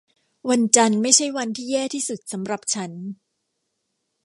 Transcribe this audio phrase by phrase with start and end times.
[0.49, 2.91] วันจันทร์ไม่ใช่วันที่แย่ที่สุดสำหรับฉัน